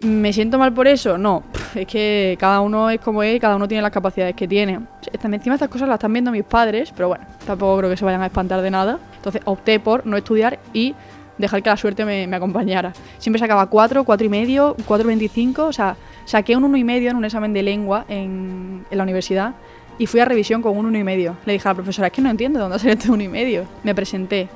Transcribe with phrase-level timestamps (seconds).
[0.00, 1.18] ¿Me siento mal por eso?
[1.18, 1.42] No,
[1.74, 4.80] es que cada uno es como es cada uno tiene las capacidades que tiene.
[5.12, 8.22] Encima estas cosas las están viendo mis padres, pero bueno, tampoco creo que se vayan
[8.22, 9.00] a espantar de nada.
[9.16, 10.94] Entonces opté por no estudiar y
[11.36, 12.92] dejar que la suerte me, acompañara.
[13.18, 15.96] Siempre sacaba 4, 4 y medio, 4.25, o sea,
[16.26, 19.54] saqué un 1 y medio en un examen de lengua en, la universidad
[19.98, 21.36] y fui a revisión con un 1 y medio.
[21.44, 23.28] Le dije a la profesora, es que no entiendo de dónde sale este 1 y
[23.28, 23.64] medio.
[23.82, 24.48] Me presenté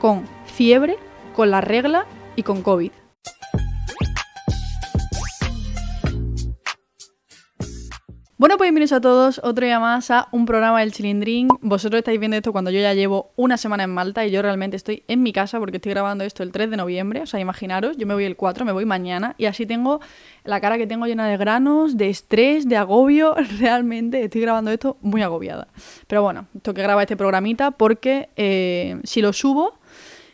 [0.00, 0.96] con fiebre,
[1.36, 2.04] con la regla
[2.34, 2.90] y con COVID.
[8.42, 11.46] Bueno, pues bienvenidos a todos, otro día más a un programa del Chilindrín.
[11.60, 14.76] Vosotros estáis viendo esto cuando yo ya llevo una semana en Malta y yo realmente
[14.76, 17.20] estoy en mi casa porque estoy grabando esto el 3 de noviembre.
[17.20, 20.00] O sea, imaginaros, yo me voy el 4, me voy mañana y así tengo
[20.42, 23.36] la cara que tengo llena de granos, de estrés, de agobio.
[23.60, 25.68] Realmente estoy grabando esto muy agobiada.
[26.08, 29.78] Pero bueno, tengo que grabar este programita porque eh, si lo subo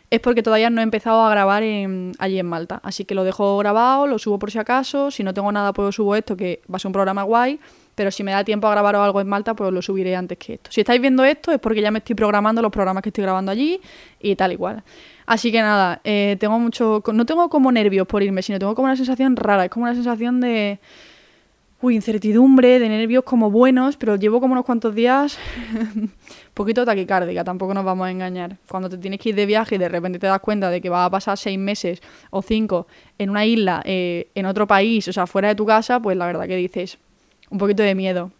[0.09, 2.79] es porque todavía no he empezado a grabar allí en Malta.
[2.81, 5.11] Así que lo dejo grabado, lo subo por si acaso.
[5.11, 7.59] Si no tengo nada, pues subo esto, que va a ser un programa guay
[7.99, 10.53] pero si me da tiempo a grabar algo en Malta, pues lo subiré antes que
[10.53, 10.71] esto.
[10.71, 13.51] Si estáis viendo esto es porque ya me estoy programando los programas que estoy grabando
[13.51, 13.81] allí
[14.21, 14.83] y tal y cual.
[15.25, 17.03] Así que nada, eh, tengo mucho...
[17.11, 19.95] No tengo como nervios por irme, sino tengo como una sensación rara, es como una
[19.95, 20.79] sensación de...
[21.81, 25.37] Uy, incertidumbre, de nervios como buenos, pero llevo como unos cuantos días
[25.93, 26.09] un
[26.53, 28.55] poquito taquicárdica, tampoco nos vamos a engañar.
[28.69, 30.87] Cuando te tienes que ir de viaje y de repente te das cuenta de que
[30.87, 35.11] vas a pasar seis meses o cinco en una isla, eh, en otro país, o
[35.11, 36.97] sea, fuera de tu casa, pues la verdad que dices,
[37.49, 38.31] un poquito de miedo.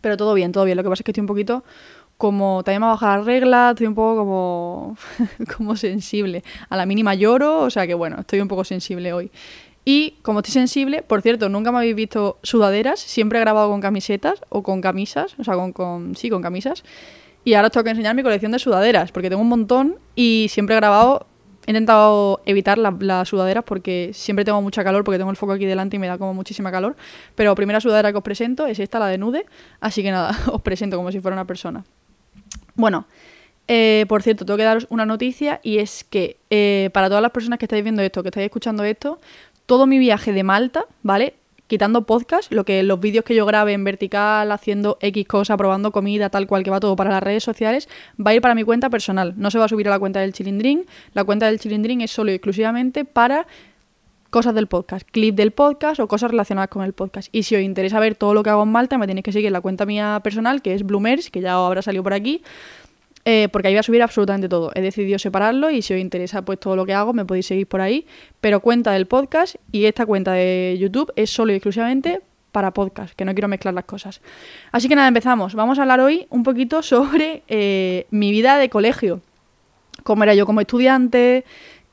[0.00, 0.76] Pero todo bien, todo bien.
[0.76, 1.64] Lo que pasa es que estoy un poquito
[2.22, 4.96] como también me ha bajado la regla, estoy un poco como,
[5.56, 6.44] como sensible.
[6.68, 9.32] A la mínima lloro, o sea que bueno, estoy un poco sensible hoy.
[9.84, 13.80] Y como estoy sensible, por cierto, nunca me habéis visto sudaderas, siempre he grabado con
[13.80, 16.84] camisetas o con camisas, o sea, con, con sí, con camisas.
[17.44, 20.46] Y ahora os tengo que enseñar mi colección de sudaderas, porque tengo un montón y
[20.48, 21.26] siempre he grabado
[21.66, 25.64] He intentado evitar las sudaderas porque siempre tengo mucha calor, porque tengo el foco aquí
[25.64, 26.96] delante y me da como muchísima calor.
[27.36, 29.46] Pero la primera sudadera que os presento es esta, la de Nude.
[29.80, 31.84] Así que nada, os presento como si fuera una persona.
[32.74, 33.06] Bueno,
[33.68, 37.30] eh, por cierto, tengo que daros una noticia y es que eh, para todas las
[37.30, 39.20] personas que estáis viendo esto, que estáis escuchando esto,
[39.66, 41.34] todo mi viaje de Malta, ¿vale?
[41.72, 45.90] Quitando podcast, lo que los vídeos que yo grabe en vertical, haciendo X cosa, probando
[45.90, 47.88] comida, tal cual que va todo para las redes sociales,
[48.20, 49.32] va a ir para mi cuenta personal.
[49.38, 50.84] No se va a subir a la cuenta del Chilindrín.
[51.14, 53.46] La cuenta del Chilindrín es solo y exclusivamente para
[54.28, 57.30] cosas del podcast, clip del podcast o cosas relacionadas con el podcast.
[57.32, 59.50] Y si os interesa ver todo lo que hago en Malta, me tenéis que seguir
[59.50, 62.42] la cuenta mía personal, que es Bloomers, que ya habrá salido por aquí.
[63.24, 64.72] Eh, porque ahí voy a subir absolutamente todo.
[64.74, 67.66] He decidido separarlo y si os interesa pues todo lo que hago me podéis seguir
[67.66, 68.06] por ahí.
[68.40, 73.14] Pero cuenta del podcast y esta cuenta de YouTube es solo y exclusivamente para podcast,
[73.14, 74.20] que no quiero mezclar las cosas.
[74.72, 75.54] Así que nada, empezamos.
[75.54, 79.20] Vamos a hablar hoy un poquito sobre eh, mi vida de colegio.
[80.04, 81.44] Cómo era yo como estudiante,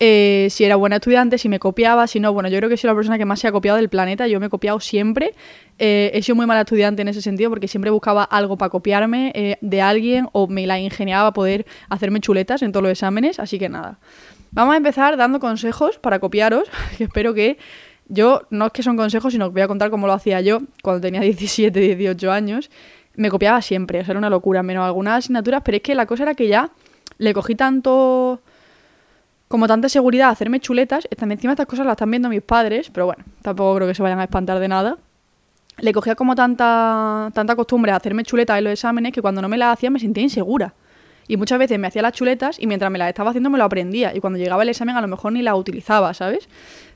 [0.02, 2.88] eh, si era buena estudiante, si me copiaba, si no, bueno, yo creo que soy
[2.88, 5.34] la persona que más se ha copiado del planeta, yo me he copiado siempre,
[5.78, 9.34] eh, he sido muy mala estudiante en ese sentido porque siempre buscaba algo para copiarme
[9.36, 13.60] eh, de alguien o me la ingeniaba poder hacerme chuletas en todos los exámenes, así
[13.60, 14.00] que nada.
[14.52, 17.58] Vamos a empezar dando consejos para copiaros, que espero que
[18.08, 20.62] yo, no es que son consejos, sino que voy a contar cómo lo hacía yo
[20.82, 22.72] cuando tenía 17, 18 años.
[23.16, 26.06] Me copiaba siempre, o sea, era una locura, menos algunas asignaturas, pero es que la
[26.06, 26.72] cosa era que ya
[27.18, 28.42] le cogí tanto
[29.50, 33.26] como tanta seguridad hacerme chuletas, encima estas cosas las están viendo mis padres, pero bueno,
[33.42, 34.98] tampoco creo que se vayan a espantar de nada.
[35.80, 39.50] Le cogía como tanta, tanta costumbre a hacerme chuletas en los exámenes que cuando no
[39.50, 40.76] me las hacía me sentía insegura.
[41.28, 43.64] Y muchas veces me hacía las chuletas y mientras me las estaba haciendo me lo
[43.64, 44.16] aprendía.
[44.16, 46.48] Y cuando llegaba el examen a lo mejor ni las utilizaba, ¿sabes?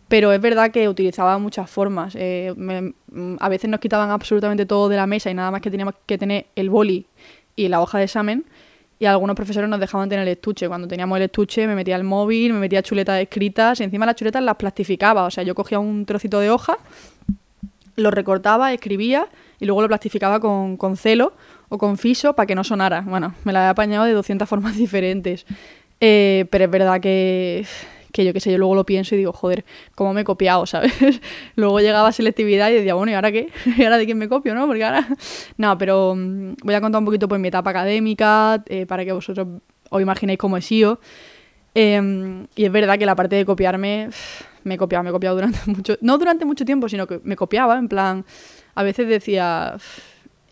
[0.07, 2.13] Pero es verdad que utilizaba muchas formas.
[2.15, 2.53] Eh,
[3.39, 6.19] a veces nos quitaban absolutamente todo de la mesa y nada más que teníamos que
[6.19, 7.07] tener el boli
[7.55, 8.45] y la hoja de examen
[8.99, 10.67] y algunos profesores nos dejaban tener el estuche.
[10.67, 14.15] Cuando teníamos el estuche me metía el móvil, me metía chuletas escritas y encima las
[14.15, 15.25] chuletas las plastificaba.
[15.25, 16.77] O sea, yo cogía un trocito de hoja,
[17.95, 19.27] lo recortaba, escribía
[19.59, 21.33] y luego lo plastificaba con, con celo
[21.69, 23.01] o con fiso para que no sonara.
[23.01, 25.45] Bueno, me la he apañado de 200 formas diferentes.
[25.99, 27.65] Eh, pero es verdad que
[28.13, 29.65] que yo qué sé, yo luego lo pienso y digo, joder,
[29.95, 30.93] ¿cómo me he copiado, sabes?
[31.55, 33.49] luego llegaba selectividad y decía, bueno, ¿y ahora qué?
[33.77, 34.67] ¿Y ahora de quién me copio, no?
[34.67, 35.05] Porque ahora...
[35.57, 39.11] no, pero mm, voy a contar un poquito pues mi etapa académica, eh, para que
[39.11, 39.47] vosotros
[39.89, 41.01] os imaginéis cómo he sido.
[41.73, 44.09] Em, y es verdad que la parte de copiarme,
[44.63, 45.97] me he copiado, me he copiado durante mucho...
[46.01, 48.25] No durante mucho tiempo, sino que me copiaba, en plan...
[48.75, 49.77] A veces decía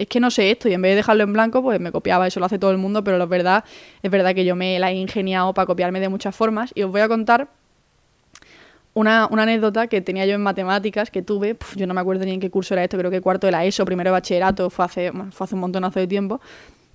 [0.01, 2.25] es que no sé esto y en vez de dejarlo en blanco, pues me copiaba,
[2.25, 3.63] eso lo hace todo el mundo, pero la verdad
[4.01, 6.92] es verdad que yo me la he ingeniado para copiarme de muchas formas y os
[6.92, 7.50] voy a contar
[8.94, 12.39] una, anécdota que tenía yo en matemáticas que tuve, yo no me acuerdo ni en
[12.39, 15.12] qué curso era esto, creo que cuarto de la ESO, primero de bachillerato, fue hace
[15.12, 16.42] un montonazo de tiempo,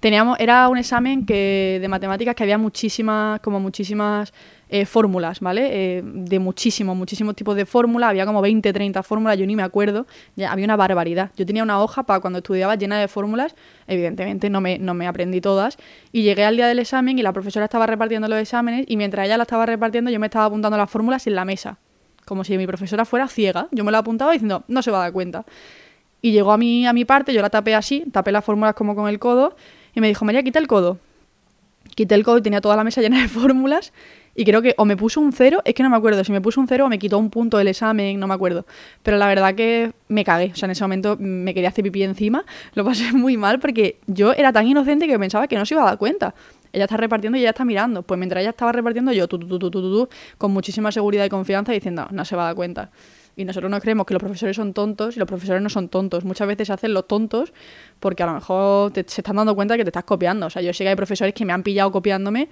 [0.00, 4.32] teníamos, era un examen que, de matemáticas que había muchísimas, como muchísimas
[4.68, 5.68] eh, fórmulas, ¿vale?
[5.70, 9.62] Eh, de muchísimos, muchísimos tipos de fórmulas, había como 20, 30 fórmulas, yo ni me
[9.62, 11.30] acuerdo, ya había una barbaridad.
[11.36, 13.54] Yo tenía una hoja para cuando estudiaba llena de fórmulas,
[13.86, 15.78] evidentemente no me, no me aprendí todas,
[16.12, 19.26] y llegué al día del examen y la profesora estaba repartiendo los exámenes y mientras
[19.26, 21.78] ella la estaba repartiendo yo me estaba apuntando las fórmulas en la mesa,
[22.24, 25.00] como si mi profesora fuera ciega, yo me la apuntaba diciendo, no se va a
[25.02, 25.44] dar cuenta.
[26.20, 28.96] Y llegó a mi, a mi parte, yo la tapé así, tapé las fórmulas como
[28.96, 29.54] con el codo,
[29.96, 30.98] y me dijo, María, quita el codo.
[31.94, 33.92] Quité el codo y tenía toda la mesa llena de fórmulas
[34.34, 36.42] y creo que o me puso un cero, es que no me acuerdo si me
[36.42, 38.66] puso un cero o me quitó un punto del examen, no me acuerdo.
[39.02, 40.50] Pero la verdad que me cagué.
[40.52, 42.44] O sea, en ese momento me quería hacer pipí encima.
[42.74, 45.82] Lo pasé muy mal porque yo era tan inocente que pensaba que no se iba
[45.82, 46.34] a dar cuenta.
[46.74, 48.02] Ella está repartiendo y ella está mirando.
[48.02, 52.36] Pues mientras ella estaba repartiendo, yo, tu, con muchísima seguridad y confianza, diciendo, no se
[52.36, 52.90] va a dar cuenta.
[53.38, 56.24] Y nosotros nos creemos que los profesores son tontos y los profesores no son tontos.
[56.24, 57.52] Muchas veces hacen los tontos
[58.00, 60.46] porque a lo mejor se están dando cuenta que te estás copiando.
[60.46, 62.48] O sea, yo sé que hay profesores que me han pillado copiándome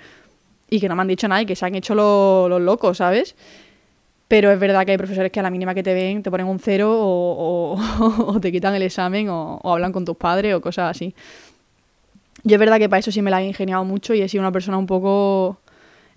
[0.69, 3.35] y que no me han dicho nada y que se han hecho los, locos, ¿sabes?
[4.29, 6.47] Pero es verdad que hay profesores que a la mínima que te ven te ponen
[6.47, 11.15] un cero o, te quitan el examen o, hablan con tus padres o cosas así.
[12.43, 14.43] Yo es verdad que para eso sí me la he ingeniado mucho y he sido
[14.43, 15.61] una persona un poco...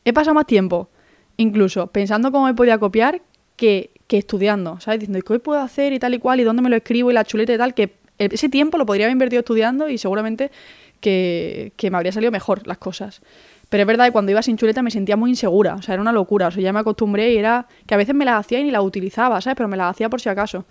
[0.03, 0.89] He pasado más tiempo,
[1.37, 3.21] incluso, pensando cómo me podía copiar
[3.55, 5.01] que, que estudiando, ¿sabes?
[5.01, 6.39] Diciendo, ¿qué puedo hacer y tal y cual?
[6.39, 7.12] ¿Y dónde me lo escribo?
[7.12, 10.51] Y la chuleta y tal, que ese tiempo lo podría haber invertido estudiando y seguramente
[11.00, 13.21] que, que me habría salido mejor las cosas.
[13.69, 16.01] Pero es verdad que cuando iba sin chuleta me sentía muy insegura, o sea, era
[16.01, 18.59] una locura, o sea, ya me acostumbré y era que a veces me las hacía
[18.59, 19.57] y ni las utilizaba, ¿sabes?
[19.57, 20.65] Pero me las hacía por si acaso.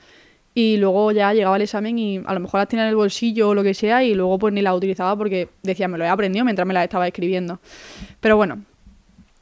[0.54, 3.50] Y luego ya llegaba el examen y a lo mejor las tenía en el bolsillo
[3.50, 6.08] o lo que sea y luego pues ni las utilizaba porque decía, me lo he
[6.08, 7.60] aprendido mientras me las estaba escribiendo.
[8.20, 8.62] Pero bueno,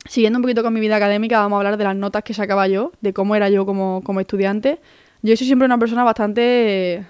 [0.04, 2.68] siguiendo un poquito con mi vida académica, vamos a hablar de las notas que sacaba
[2.68, 4.80] yo, de cómo era yo como, como estudiante.
[5.22, 7.04] Yo soy siempre una persona bastante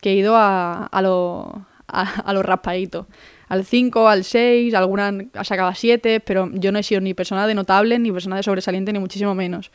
[0.00, 3.06] que he ido a, a, lo, a los raspaditos
[3.48, 7.14] al 5, al 6, alguna ha sacado a 7, pero yo no he sido ni
[7.14, 9.70] persona de notable, ni persona de sobresaliente, ni muchísimo menos.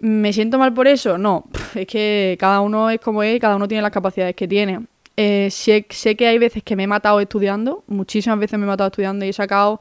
[0.00, 1.18] ¿Me siento mal por eso?
[1.18, 1.44] No,
[1.74, 4.86] es que cada uno es como es, cada uno tiene las capacidades que tiene.
[5.16, 8.68] Eh, sé, sé que hay veces que me he matado estudiando, muchísimas veces me he
[8.68, 9.80] matado estudiando y he sacado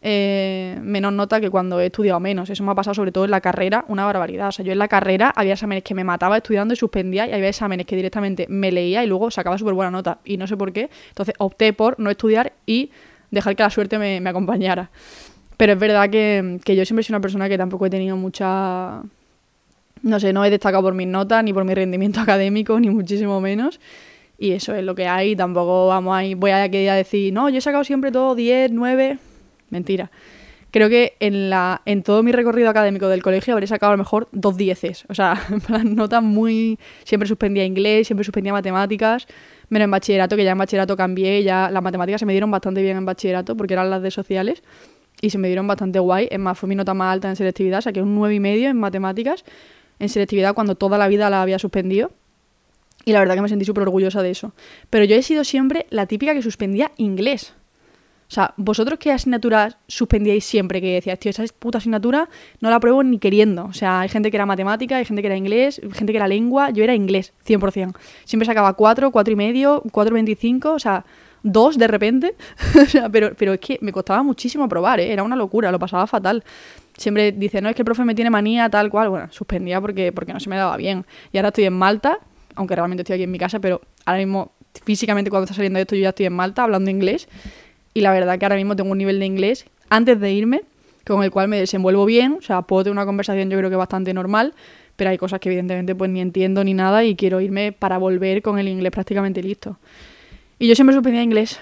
[0.00, 2.48] eh, menos nota que cuando he estudiado menos.
[2.50, 4.48] Eso me ha pasado sobre todo en la carrera, una barbaridad.
[4.48, 7.32] O sea, yo en la carrera había exámenes que me mataba estudiando y suspendía y
[7.32, 10.18] había exámenes que directamente me leía y luego sacaba súper buena nota.
[10.24, 10.90] Y no sé por qué.
[11.08, 12.90] Entonces opté por no estudiar y
[13.30, 14.90] dejar que la suerte me, acompañara.
[15.56, 19.02] Pero es verdad que, que yo siempre soy una persona que tampoco he tenido mucha...
[20.00, 23.40] No sé, no he destacado por mis notas, ni por mi rendimiento académico, ni muchísimo
[23.40, 23.80] menos.
[24.38, 25.34] Y eso es lo que hay.
[25.34, 29.18] Tampoco vamos a voy a, a decir, no, yo he sacado siempre todo 10, 9
[29.70, 30.10] mentira.
[30.70, 33.98] Creo que en, la, en todo mi recorrido académico del colegio habré sacado a lo
[33.98, 35.06] mejor dos dieces.
[35.08, 35.40] O sea,
[35.84, 36.78] notas muy...
[37.04, 39.26] Siempre suspendía inglés, siempre suspendía matemáticas,
[39.70, 42.82] menos en bachillerato, que ya en bachillerato cambié, ya las matemáticas se me dieron bastante
[42.82, 44.62] bien en bachillerato, porque eran las de sociales,
[45.22, 46.28] y se me dieron bastante guay.
[46.30, 48.78] Es más, fue mi nota más alta en selectividad, saqué un nueve y medio en
[48.78, 49.44] matemáticas,
[49.98, 52.10] en selectividad cuando toda la vida la había suspendido.
[53.04, 54.52] Y la verdad que me sentí súper orgullosa de eso.
[54.90, 57.54] Pero yo he sido siempre la típica que suspendía inglés.
[58.28, 62.28] O sea, vosotros qué asignaturas suspendíais siempre que decías, tío, esa puta asignatura
[62.60, 63.64] no la apruebo ni queriendo.
[63.64, 66.28] O sea, hay gente que era matemática, hay gente que era inglés, gente que era
[66.28, 67.94] lengua, yo era inglés, 100%.
[68.26, 71.06] Siempre sacaba 4, 4 y medio, 4.25, o sea,
[71.42, 72.34] 2 de repente.
[72.82, 75.10] o sea, pero, pero es que me costaba muchísimo aprobar, ¿eh?
[75.10, 76.44] era una locura, lo pasaba fatal.
[76.98, 79.08] Siempre dice, no, es que el profe me tiene manía, tal cual.
[79.08, 81.06] Bueno, suspendía porque, porque no se me daba bien.
[81.32, 82.18] Y ahora estoy en Malta,
[82.56, 84.52] aunque realmente estoy aquí en mi casa, pero ahora mismo
[84.84, 87.26] físicamente cuando está saliendo esto yo ya estoy en Malta hablando inglés
[87.98, 90.62] y la verdad que ahora mismo tengo un nivel de inglés antes de irme
[91.04, 93.76] con el cual me desenvuelvo bien, o sea, puedo tener una conversación yo creo que
[93.76, 94.54] bastante normal,
[94.94, 98.42] pero hay cosas que evidentemente pues ni entiendo ni nada y quiero irme para volver
[98.42, 99.78] con el inglés prácticamente listo.
[100.58, 101.58] Y yo siempre suspendía inglés.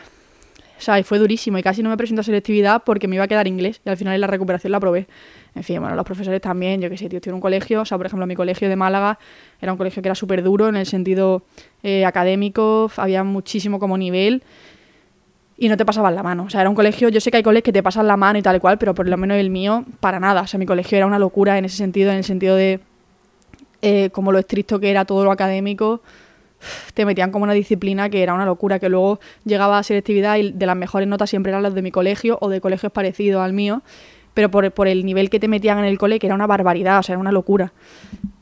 [0.78, 3.24] O sea, y fue durísimo y casi no me presento a selectividad porque me iba
[3.24, 5.06] a quedar inglés y al final en la recuperación la probé.
[5.54, 7.84] En fin, bueno, los profesores también, yo qué sé, tío, estoy en un colegio, o
[7.86, 9.18] sea, por ejemplo, mi colegio de Málaga
[9.60, 11.44] era un colegio que era súper duro en el sentido
[11.82, 14.42] eh, académico, había muchísimo como nivel
[15.58, 16.44] y no te pasaban la mano.
[16.44, 18.38] O sea, era un colegio, yo sé que hay colegios que te pasan la mano
[18.38, 20.42] y tal y cual, pero por lo menos el mío, para nada.
[20.42, 22.80] O sea, mi colegio era una locura en ese sentido, en el sentido de
[23.82, 26.00] eh, como lo estricto que era todo lo académico,
[26.94, 30.52] te metían como una disciplina que era una locura, que luego llegaba a selectividad y
[30.52, 33.52] de las mejores notas siempre eran las de mi colegio o de colegios parecidos al
[33.52, 33.82] mío
[34.36, 36.98] pero por, por, el nivel que te metían en el cole, que era una barbaridad,
[36.98, 37.72] o sea, era una locura.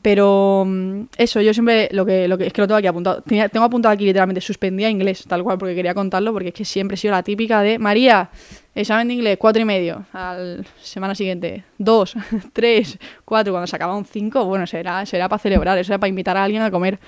[0.05, 3.23] Pero mm, eso, yo siempre, lo que, lo que es que lo tengo aquí apuntado,
[3.23, 6.93] tengo apuntado aquí literalmente, suspendía inglés, tal cual, porque quería contarlo, porque es que siempre
[6.93, 8.29] he sido la típica de, María,
[8.75, 12.15] examen de inglés, cuatro y medio, al semana siguiente, dos,
[12.53, 16.09] tres, cuatro, cuando se acaba un cinco, bueno, será, será para celebrar, eso era para
[16.09, 16.99] invitar a alguien a comer.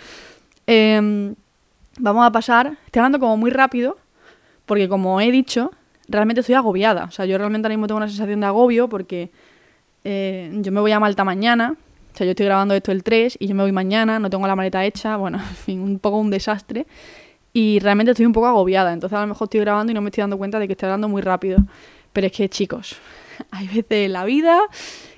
[0.65, 1.35] Em,
[1.99, 3.95] vamos a pasar, estoy hablando como muy rápido,
[4.65, 5.69] porque como he dicho,
[6.07, 7.03] realmente estoy agobiada.
[7.03, 9.29] O sea, yo realmente ahora mismo tengo una sensación de agobio porque
[10.03, 11.75] eh, yo me voy a Malta mañana.
[12.17, 14.47] O sea, yo estoy grabando esto el 3 y yo me voy mañana, no tengo
[14.47, 15.17] la maleta hecha.
[15.17, 16.87] Bueno, en fin, un poco un desastre.
[17.53, 18.91] Y realmente estoy un poco agobiada.
[18.91, 20.87] Entonces a lo mejor estoy grabando y no me estoy dando cuenta de que estoy
[20.87, 21.59] hablando muy rápido.
[22.13, 22.95] Pero es que, chicos,
[23.51, 24.61] hay veces en la vida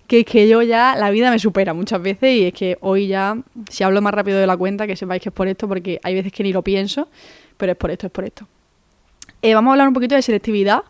[0.07, 3.07] que es que yo ya, la vida me supera muchas veces y es que hoy
[3.07, 3.37] ya,
[3.69, 6.15] si hablo más rápido de la cuenta, que sepáis que es por esto, porque hay
[6.15, 7.07] veces que ni lo pienso,
[7.55, 8.45] pero es por esto, es por esto.
[9.41, 10.81] Eh, vamos a hablar un poquito de selectividad,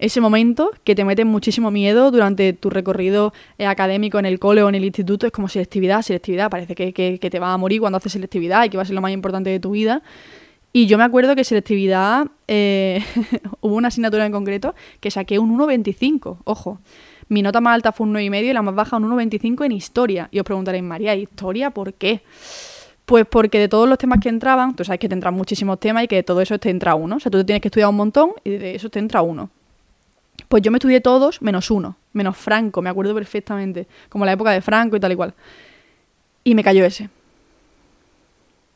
[0.00, 4.62] ese momento que te mete muchísimo miedo durante tu recorrido eh, académico en el cole
[4.62, 7.80] o en el instituto, es como selectividad, selectividad, parece que, que, te va a morir
[7.80, 10.02] cuando haces selectividad y que va a ser lo más importante de tu vida.
[10.72, 13.04] Y yo me acuerdo que selectividad, eh,
[13.60, 16.80] hubo una asignatura en concreto que saqué un 1,25, ojo.
[17.28, 20.28] Mi nota más alta fue un 9,5 y la más baja un 1,25 en historia.
[20.32, 22.22] Y os preguntaréis, María, ¿historia por qué?
[23.04, 26.04] Pues porque de todos los temas que entraban, tú sabes que te entran muchísimos temas
[26.04, 27.16] y que de todo eso te entra uno.
[27.16, 29.50] O sea, tú te tienes que estudiar un montón y de eso te entra uno.
[30.50, 33.86] Pues yo me estudié todos menos uno, menos Franco, me acuerdo perfectamente.
[34.10, 35.32] Como la época de Franco y tal y cual.
[36.44, 37.08] Y me cayó ese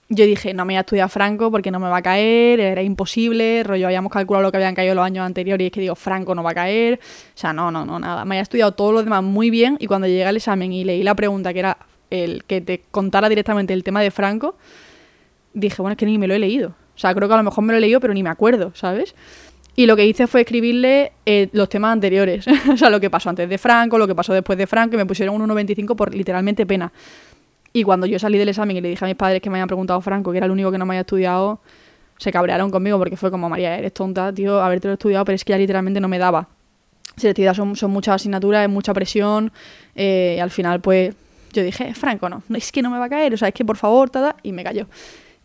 [0.08, 2.82] yo dije, no me voy a estudiar Franco porque no me va a caer, era
[2.82, 5.94] imposible, rollo, habíamos calculado lo que habían caído los años anteriores y es que digo,
[5.94, 8.24] Franco no va a caer, o sea, no, no, no, nada.
[8.24, 11.02] Me había estudiado todo lo demás muy bien y cuando llegué al examen y leí
[11.02, 11.78] la pregunta que era
[12.10, 14.56] el que te contara directamente el tema de Franco,
[15.54, 16.74] dije, bueno, es que ni me lo he leído.
[16.94, 18.72] O sea, creo que a lo mejor me lo he leído, pero ni me acuerdo,
[18.74, 19.14] ¿sabes?
[19.76, 22.46] Y lo que hice fue escribirle eh, los temas anteriores.
[22.72, 24.98] o sea, lo que pasó antes de Franco, lo que pasó después de Franco, y
[24.98, 26.92] me pusieron un 1.25 por literalmente pena.
[27.72, 29.66] Y cuando yo salí del examen y le dije a mis padres que me habían
[29.66, 31.58] preguntado Franco, que era el único que no me había estudiado,
[32.18, 35.44] se cabrearon conmigo porque fue como, María, eres tonta, tío, haberte lo estudiado, pero es
[35.44, 36.48] que ya literalmente no me daba.
[37.16, 39.52] Selectividad son, son muchas asignaturas, es mucha presión,
[39.96, 41.16] eh, y al final, pues,
[41.52, 43.64] yo dije, Franco, no, es que no me va a caer, o sea, es que
[43.64, 44.86] por favor, tada, y me cayó.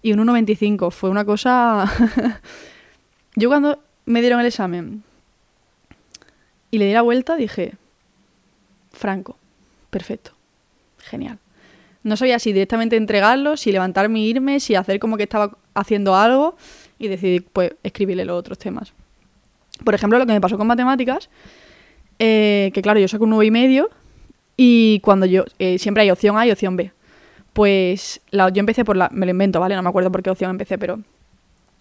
[0.04, 1.92] Y un 1.25 fue una cosa...
[3.36, 3.80] yo cuando
[4.10, 5.04] me dieron el examen
[6.72, 7.74] y le di la vuelta, dije,
[8.92, 9.38] Franco,
[9.92, 10.32] perfecto,
[10.98, 11.38] genial.
[12.02, 16.16] No sabía si directamente entregarlo, si levantarme e irme, si hacer como que estaba haciendo
[16.16, 16.56] algo
[16.98, 18.94] y decidir, pues, escribirle los otros temas.
[19.84, 21.30] Por ejemplo, lo que me pasó con matemáticas,
[22.18, 23.90] eh, que claro, yo saco un 9 y medio
[24.58, 26.92] y cuando yo, eh, siempre hay opción A y opción B.
[27.54, 29.76] Pues la, yo empecé por la, me lo invento, ¿vale?
[29.76, 31.00] No me acuerdo por qué opción empecé, pero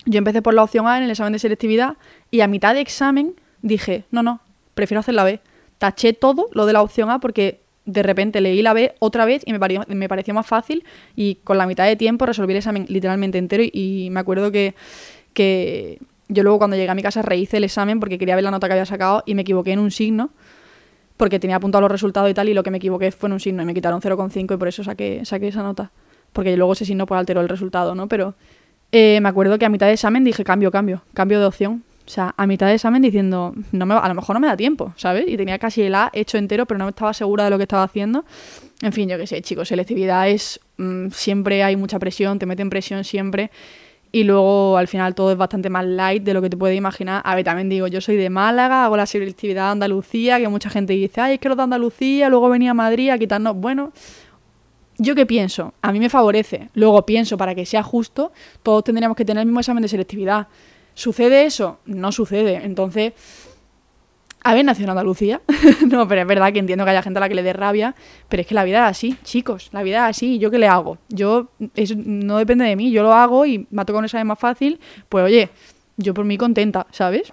[0.07, 1.97] yo empecé por la opción A en el examen de selectividad
[2.31, 4.41] y a mitad de examen dije, no, no,
[4.75, 5.41] prefiero hacer la B.
[5.79, 9.43] Taché todo lo de la opción A porque de repente leí la B otra vez
[9.47, 10.85] y me, pareció más fácil
[11.17, 14.75] y con la mitad de tiempo resolví el examen literalmente entero y, me acuerdo que,
[15.33, 18.51] que, yo luego cuando llegué a mi casa rehice el examen porque quería ver la
[18.51, 20.31] nota que había sacado y me equivoqué en un signo
[21.17, 23.41] porque tenía apuntado los resultados y tal y lo que me equivoqué fue en un
[23.41, 25.91] signo y me quitaron 0,5 y por eso saqué, saqué esa nota
[26.33, 28.07] porque luego ese signo pues alteró el resultado, ¿no?
[28.07, 28.35] Pero
[28.93, 32.11] eh, me acuerdo que a mitad de examen dije cambio, cambio, cambio de opción o
[32.11, 34.95] sea, a mitad de examen diciendo, no me, a lo mejor no me da tiempo,
[34.97, 35.27] ¿sabes?
[35.29, 37.83] Y tenía casi el A hecho entero, pero no estaba segura de lo que estaba
[37.83, 38.25] haciendo.
[38.81, 40.59] En fin, yo qué sé, chicos, selectividad es...
[40.79, 43.51] Mm, siempre hay mucha presión, te meten presión siempre.
[44.11, 47.21] Y luego al final todo es bastante más light de lo que te puedes imaginar.
[47.27, 50.71] A ver, también digo, yo soy de Málaga, hago la selectividad de Andalucía, que mucha
[50.71, 53.55] gente dice, ay, es que los de Andalucía, luego venía a Madrid a quitarnos.
[53.55, 53.93] Bueno,
[54.99, 55.75] ¿yo qué pienso?
[55.81, 56.69] A mí me favorece.
[56.75, 60.49] Luego pienso, para que sea justo, todos tendríamos que tener el mismo examen de selectividad.
[60.95, 61.79] ¿Sucede eso?
[61.87, 62.57] No sucede.
[62.65, 63.13] Entonces,
[64.55, 65.41] ver, nació en Andalucía.
[65.89, 67.95] no, pero es verdad que entiendo que haya gente a la que le dé rabia,
[68.29, 69.69] pero es que la vida es así, chicos.
[69.73, 70.35] La vida es así.
[70.35, 70.99] ¿Y yo qué le hago?
[71.09, 72.91] Yo, eso no depende de mí.
[72.91, 74.81] Yo lo hago y me ha tocado un examen más fácil.
[75.09, 75.51] Pues oye,
[75.97, 77.33] yo por mí contenta, ¿sabes?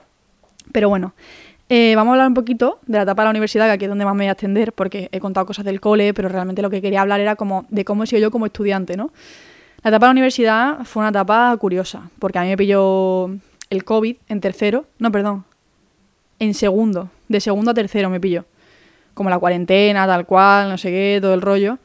[0.72, 1.14] Pero bueno,
[1.70, 3.90] eh, vamos a hablar un poquito de la etapa de la universidad, que aquí es
[3.90, 6.70] donde más me voy a extender, porque he contado cosas del cole, pero realmente lo
[6.70, 9.12] que quería hablar era como de cómo he sido yo como estudiante, ¿no?
[9.84, 13.30] La etapa de la universidad fue una etapa curiosa, porque a mí me pilló
[13.70, 15.46] el COVID en tercero, no, perdón,
[16.40, 18.46] en segundo, de segundo a tercero me pilló.
[19.14, 21.78] Como la cuarentena, tal cual, no sé qué, todo el rollo.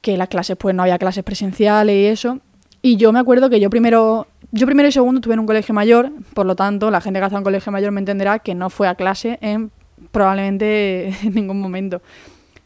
[0.00, 2.40] Que las clases, pues no había clases presenciales y eso.
[2.82, 5.74] Y yo me acuerdo que yo primero, yo primero y segundo estuve en un colegio
[5.74, 8.54] mayor, por lo tanto, la gente que ha estado en colegio mayor me entenderá que
[8.54, 9.70] no fue a clase en
[10.10, 12.02] probablemente en ningún momento.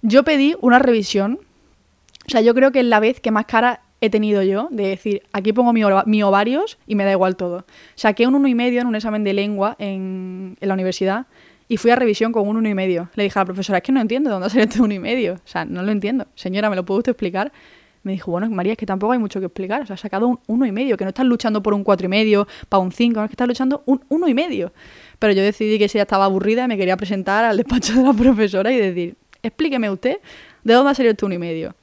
[0.02, 1.38] Yo pedí una revisión,
[2.26, 4.88] o sea, yo creo que es la vez que más cara he tenido yo de
[4.88, 7.64] decir, aquí pongo mi, ovarios y me da igual todo.
[7.94, 11.26] Saqué un uno y medio en un examen de lengua en, la universidad
[11.68, 13.10] y fui a revisión con un uno y medio.
[13.14, 15.34] Le dije a la profesora, es que no entiendo dónde sale este uno y medio.
[15.34, 16.26] O sea, no lo entiendo.
[16.34, 17.52] Señora, ¿me lo puede usted explicar?
[18.02, 19.82] Me dijo, bueno, María, es que tampoco hay mucho que explicar.
[19.82, 22.06] O sea, has sacado un uno y medio, que no estás luchando por un cuatro
[22.06, 24.72] y medio, para un cinco, no es que estás luchando un uno y medio.
[25.18, 28.12] Pero yo decidí que si ella estaba aburrida me quería presentar al despacho de la
[28.14, 30.16] profesora y decir, explíqueme usted
[30.64, 31.74] de dónde ha salido este uno y medio.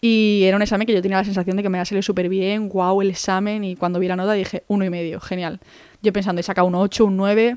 [0.00, 2.04] Y era un examen que yo tenía la sensación de que me iba a salir
[2.04, 3.64] súper bien, wow, el examen.
[3.64, 5.60] Y cuando vi la nota dije, uno y medio, genial.
[6.02, 7.56] Yo pensando, he sacado un 8, un 9.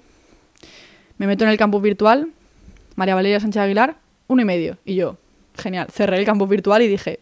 [1.17, 2.29] Me meto en el campus virtual,
[2.95, 4.77] María Valeria Sánchez Aguilar, uno y medio.
[4.85, 5.17] Y yo,
[5.57, 7.19] genial, cerré el campus virtual y dije,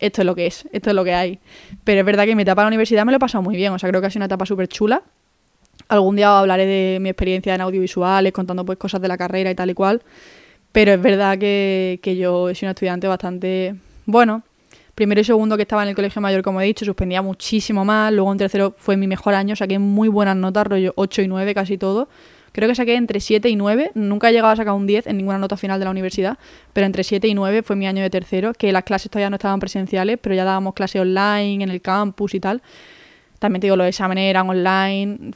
[0.00, 1.38] esto es lo que es, esto es lo que hay.
[1.84, 3.72] Pero es verdad que mi etapa en la universidad me lo he pasado muy bien,
[3.72, 5.02] o sea, creo que ha sido una etapa súper chula.
[5.88, 9.54] Algún día hablaré de mi experiencia en audiovisuales, contando pues cosas de la carrera y
[9.54, 10.02] tal y cual.
[10.72, 13.74] Pero es verdad que, que yo he sido un estudiante bastante
[14.06, 14.42] bueno.
[14.94, 18.12] Primero y segundo que estaba en el colegio mayor, como he dicho, suspendía muchísimo más.
[18.12, 21.54] Luego en tercero fue mi mejor año, saqué muy buenas notas, rollo 8 y 9
[21.54, 22.08] casi todo.
[22.52, 23.92] Creo que saqué entre 7 y 9.
[23.94, 26.38] Nunca he llegado a sacar un 10 en ninguna nota final de la universidad,
[26.72, 29.36] pero entre 7 y 9 fue mi año de tercero, que las clases todavía no
[29.36, 32.62] estaban presenciales, pero ya dábamos clases online en el campus y tal.
[33.38, 35.32] También te digo, los exámenes eran online,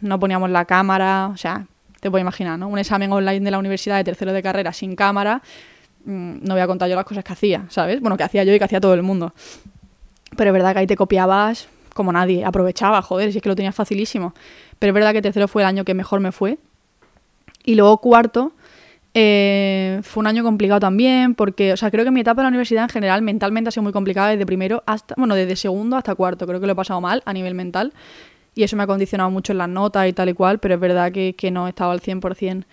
[0.00, 1.66] no poníamos la cámara, o sea,
[2.00, 2.68] te puedes imaginar, ¿no?
[2.68, 5.42] Un examen online de la universidad de tercero de carrera sin cámara,
[6.04, 8.00] mm, no voy a contar yo las cosas que hacía, ¿sabes?
[8.00, 9.34] Bueno, que hacía yo y que hacía todo el mundo.
[10.36, 13.56] Pero es verdad que ahí te copiabas como nadie, aprovechaba, joder, si es que lo
[13.56, 14.34] tenías facilísimo.
[14.84, 16.58] Pero es verdad que tercero fue el año que mejor me fue.
[17.64, 18.52] Y luego cuarto,
[19.14, 22.48] eh, fue un año complicado también, porque, o sea, creo que mi etapa de la
[22.48, 26.14] universidad en general mentalmente ha sido muy complicada desde primero hasta, bueno, desde segundo hasta
[26.14, 26.46] cuarto.
[26.46, 27.94] Creo que lo he pasado mal a nivel mental
[28.54, 30.80] y eso me ha condicionado mucho en las notas y tal y cual, pero es
[30.80, 32.64] verdad que, que no he estado al 100%.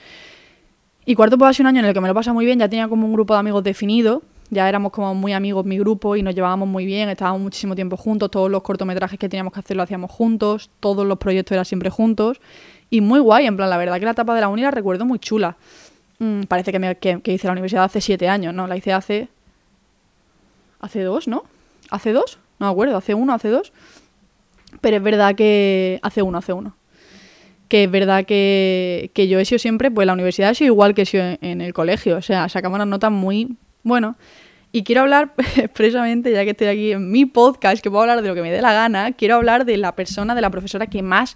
[1.06, 2.60] Y cuarto pues ha sido un año en el que me lo pasa muy bien,
[2.60, 6.16] ya tenía como un grupo de amigos definido, ya éramos como muy amigos mi grupo
[6.16, 9.62] y nos llevábamos muy bien, estábamos muchísimo tiempo juntos, todos los cortometrajes que teníamos que
[9.62, 12.40] hacer lo hacíamos juntos, todos los proyectos eran siempre juntos
[12.92, 15.06] y muy guay, en plan, la verdad que la etapa de la uni la recuerdo
[15.06, 15.56] muy chula.
[16.20, 18.68] Mm, parece que, me, que, hice la universidad hace siete años, ¿no?
[18.68, 19.28] La hice hace...
[20.80, 21.46] Hace dos, ¿no?
[21.90, 22.38] ¿Hace dos?
[22.60, 23.72] No me acuerdo, hace uno, hace dos.
[24.82, 26.76] Pero es verdad que hace uno, hace uno.
[27.70, 30.94] Que es verdad que, que yo he sido siempre, pues la universidad ha sido igual
[30.94, 32.18] que he sido en, el colegio.
[32.18, 34.16] O sea, sacamos unas notas muy, bueno.
[34.72, 38.28] Y quiero hablar expresamente, ya que estoy aquí en mi podcast, que puedo hablar de
[38.28, 41.02] lo que me dé la gana, quiero hablar de la persona, de la profesora que
[41.02, 41.36] más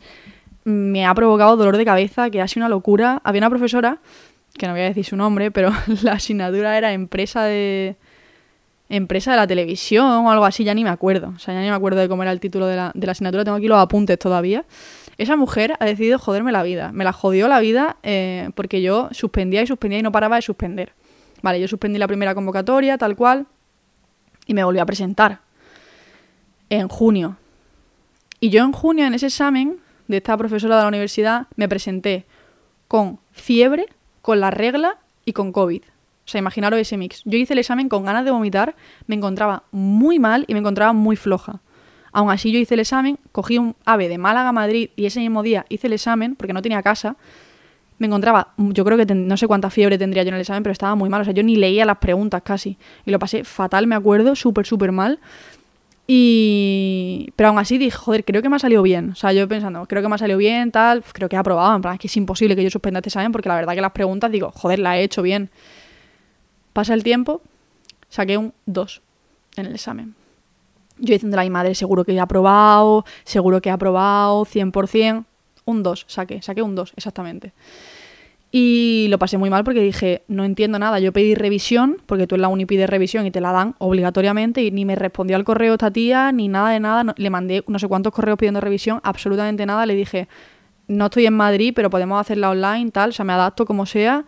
[0.63, 3.21] me ha provocado dolor de cabeza, que ha sido una locura.
[3.23, 3.99] Había una profesora,
[4.57, 5.71] que no voy a decir su nombre, pero
[6.03, 7.97] la asignatura era empresa de,
[8.89, 11.33] empresa de la televisión o algo así, ya ni me acuerdo.
[11.35, 13.11] O sea, ya ni me acuerdo de cómo era el título de la, de la
[13.11, 14.65] asignatura, tengo aquí los apuntes todavía.
[15.17, 16.91] Esa mujer ha decidido joderme la vida.
[16.91, 20.41] Me la jodió la vida eh, porque yo suspendía y suspendía y no paraba de
[20.41, 20.93] suspender.
[21.45, 23.45] Vale, yo suspendí la primera convocatoria, tal cual,
[24.47, 25.41] y me volví a presentar
[26.71, 27.37] en junio.
[28.39, 29.77] Y yo en junio, en ese examen
[30.07, 32.25] de esta profesora de la universidad, me presenté
[32.87, 33.85] con fiebre,
[34.23, 35.83] con la regla y con COVID.
[35.83, 37.21] O sea, imaginaros ese mix.
[37.25, 40.93] Yo hice el examen con ganas de vomitar, me encontraba muy mal y me encontraba
[40.93, 41.61] muy floja.
[42.11, 45.19] Aún así yo hice el examen, cogí un ave de Málaga a Madrid y ese
[45.19, 47.17] mismo día hice el examen porque no tenía casa.
[47.97, 50.73] Me encontraba, yo creo que no sé cuánta fiebre tendría yo en el examen, pero
[50.73, 51.21] estaba muy mal.
[51.21, 52.77] O sea, yo ni leía las preguntas casi.
[53.05, 55.19] Y lo pasé fatal, me acuerdo, súper, súper mal.
[56.07, 57.29] Y...
[57.35, 59.11] Pero aún así dije, joder, creo que me ha salido bien.
[59.11, 61.75] O sea, yo pensando, creo que me ha salido bien, tal, creo que he aprobado.
[61.75, 63.81] En plan, es que es imposible que yo suspenda este examen porque la verdad que
[63.81, 65.49] las preguntas digo, joder, la he hecho bien.
[66.73, 67.41] Pasa el tiempo,
[68.09, 69.01] saqué un 2
[69.55, 70.15] en el examen.
[70.97, 75.25] Yo diciendo a mi madre, seguro que he aprobado, seguro que he aprobado, 100%.
[75.65, 77.53] Un 2 saqué, saqué un 2, exactamente.
[78.51, 80.99] Y lo pasé muy mal porque dije, no entiendo nada.
[80.99, 84.63] Yo pedí revisión, porque tú en la uni pides revisión y te la dan obligatoriamente,
[84.63, 87.13] y ni me respondió al correo esta tía, ni nada de nada.
[87.17, 89.85] le mandé no sé cuántos correos pidiendo revisión, absolutamente nada.
[89.85, 90.29] Le dije,
[90.87, 94.23] no estoy en Madrid, pero podemos hacerla online, tal, o sea, me adapto como sea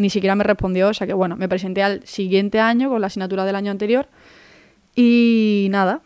[0.00, 3.08] ni siquiera me respondió, o sea que bueno, me presenté al siguiente año con la
[3.08, 4.08] asignatura del año anterior
[4.94, 6.00] y nada.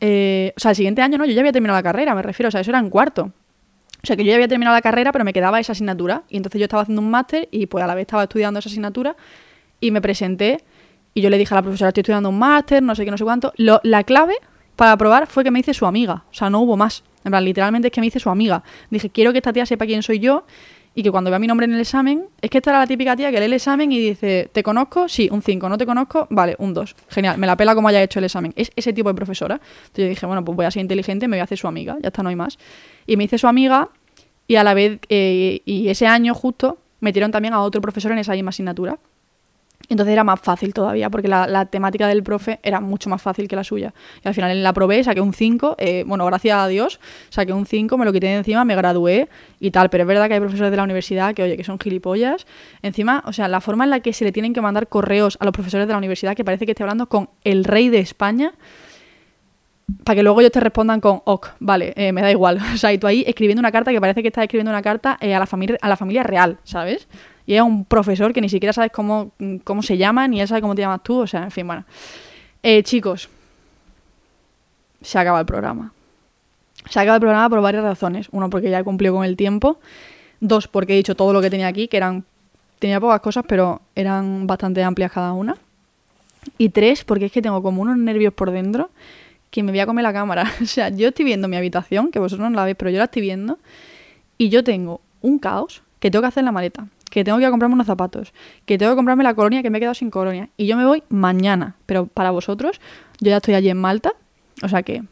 [0.00, 2.48] Eh, o sea, el siguiente año no, yo ya había terminado la carrera, me refiero,
[2.48, 3.32] o sea, eso era en cuarto.
[4.02, 6.24] O sea, que yo ya había terminado la carrera, pero me quedaba esa asignatura.
[6.28, 8.68] Y entonces yo estaba haciendo un máster y pues a la vez estaba estudiando esa
[8.68, 9.16] asignatura
[9.80, 10.64] y me presenté
[11.14, 13.18] y yo le dije a la profesora, estoy estudiando un máster, no sé qué, no
[13.18, 13.52] sé cuánto.
[13.56, 14.34] la clave
[14.76, 16.24] para aprobar fue que me hice su amiga.
[16.30, 17.04] O sea, no hubo más.
[17.24, 18.64] En plan, literalmente es que me hice su amiga.
[18.90, 20.44] Dije, quiero que esta tía sepa quién soy yo
[20.94, 23.16] y que cuando vea mi nombre en el examen, es que esta era la típica
[23.16, 25.08] tía que lee el examen y dice, ¿te conozco?
[25.08, 26.26] Sí, un 5, ¿no te conozco?
[26.30, 26.94] Vale, un 2.
[27.08, 28.52] Genial, me la pela como haya hecho el examen.
[28.56, 29.54] Es ese tipo de profesora.
[29.54, 31.96] Entonces yo dije, bueno, pues voy a ser inteligente, me voy a hacer su amiga,
[32.02, 32.58] ya está, no hay más.
[33.06, 33.88] Y me hice su amiga
[34.46, 38.18] y a la vez, eh, y ese año justo, metieron también a otro profesor en
[38.18, 38.98] esa misma asignatura.
[39.92, 43.56] Entonces era más fácil todavía, porque la, temática del profe era mucho más fácil que
[43.56, 43.94] la suya.
[44.24, 47.66] Y al final la probé, saqué un 5, eh, bueno, gracias a Dios, saqué un
[47.66, 49.28] 5, me lo quité de encima, me gradué
[49.60, 49.90] y tal.
[49.90, 52.46] Pero es verdad que hay profesores de la universidad que, oye, que son gilipollas.
[52.82, 55.44] Encima, o sea, la forma en la que se le tienen que mandar correos a
[55.44, 58.54] los profesores de la universidad, que parece que esté hablando con el rey de España,
[60.04, 62.58] para que luego ellos te respondan con ok, vale, eh, me da igual.
[62.74, 65.18] O sea, y tú ahí escribiendo una carta que parece que estás escribiendo una carta
[65.20, 67.08] eh, a, la familia, a la familia real, ¿sabes?
[67.46, 69.32] Y es un profesor que ni siquiera sabes cómo,
[69.64, 71.84] cómo se llama, ni él sabe cómo te llamas tú, o sea, en fin, bueno.
[72.62, 73.28] Eh, chicos,
[75.00, 75.92] se acaba el programa.
[76.88, 78.28] Se acaba el programa por varias razones.
[78.30, 79.78] Uno, porque ya he cumplido con el tiempo.
[80.40, 82.24] Dos, porque he dicho todo lo que tenía aquí, que eran.
[82.78, 85.56] Tenía pocas cosas, pero eran bastante amplias cada una.
[86.58, 88.90] Y tres, porque es que tengo como unos nervios por dentro
[89.50, 90.50] que me voy a comer la cámara.
[90.62, 93.04] o sea, yo estoy viendo mi habitación, que vosotros no la veis, pero yo la
[93.04, 93.58] estoy viendo.
[94.38, 97.50] Y yo tengo un caos que tengo que hacer en la maleta, que tengo que
[97.50, 98.32] comprarme unos zapatos,
[98.64, 100.48] que tengo que comprarme la colonia, que me he quedado sin colonia.
[100.56, 101.76] Y yo me voy mañana.
[101.84, 102.80] Pero para vosotros,
[103.20, 104.14] yo ya estoy allí en Malta.
[104.62, 105.02] O sea que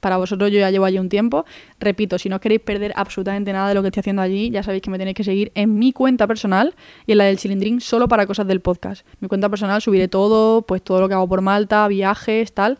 [0.00, 1.44] para vosotros yo ya llevo allí un tiempo.
[1.78, 4.82] Repito, si no queréis perder absolutamente nada de lo que estoy haciendo allí, ya sabéis
[4.82, 6.74] que me tenéis que seguir en mi cuenta personal
[7.06, 9.06] y en la del Chilindrín solo para cosas del podcast.
[9.20, 12.78] Mi cuenta personal subiré todo, pues todo lo que hago por Malta, viajes, tal.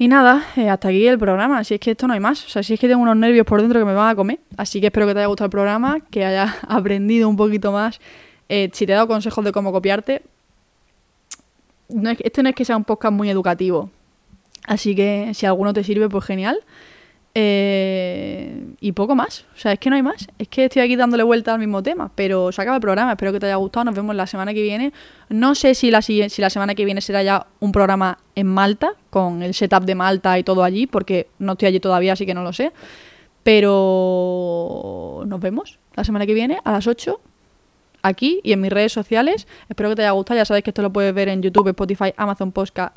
[0.00, 1.62] Y nada, eh, hasta aquí el programa.
[1.62, 2.46] Si es que esto no hay más.
[2.46, 4.38] O sea, si es que tengo unos nervios por dentro que me van a comer.
[4.56, 8.00] Así que espero que te haya gustado el programa, que hayas aprendido un poquito más.
[8.48, 10.22] Eh, si te he dado consejos de cómo copiarte,
[11.90, 13.90] no es, este no es que sea un podcast muy educativo.
[14.66, 16.58] Así que si alguno te sirve, pues genial.
[17.34, 19.44] Eh, y poco más.
[19.54, 20.26] O sea, es que no hay más.
[20.38, 22.10] Es que estoy aquí dándole vuelta al mismo tema.
[22.14, 23.12] Pero se acaba el programa.
[23.12, 23.84] Espero que te haya gustado.
[23.84, 24.92] Nos vemos la semana que viene.
[25.28, 28.94] No sé si la, si la semana que viene será ya un programa en Malta,
[29.10, 32.34] con el setup de Malta y todo allí, porque no estoy allí todavía, así que
[32.34, 32.72] no lo sé.
[33.42, 37.20] Pero nos vemos la semana que viene a las 8
[38.02, 39.46] aquí y en mis redes sociales.
[39.68, 40.38] Espero que te haya gustado.
[40.38, 42.96] Ya sabes que esto lo puedes ver en YouTube, Spotify, Amazon Podcast,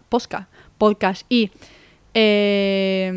[0.78, 1.52] Podcast y
[2.14, 3.08] eh,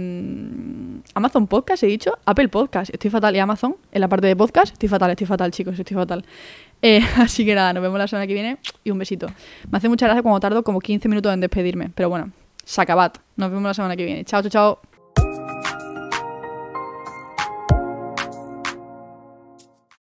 [1.15, 2.19] Amazon Podcast, he dicho.
[2.25, 3.35] Apple Podcast, estoy fatal.
[3.35, 6.25] Y Amazon, en la parte de podcast, estoy fatal, estoy fatal, chicos, estoy fatal.
[6.83, 9.27] Eh, así que nada, nos vemos la semana que viene y un besito.
[9.71, 11.91] Me hace mucha gracia cuando tardo como 15 minutos en despedirme.
[11.95, 12.33] Pero bueno,
[12.65, 13.19] sacabat.
[13.37, 14.25] Nos vemos la semana que viene.
[14.25, 15.46] Chao, chao, chao.